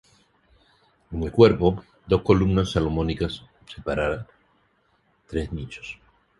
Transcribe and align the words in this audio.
En 1.11 1.21
el 1.21 1.31
cuerpo, 1.31 1.83
dos 2.07 2.23
columnas 2.23 2.71
salomónicas 2.71 3.43
separan 3.67 4.25
tres 5.27 5.53
nichos. 5.53 5.99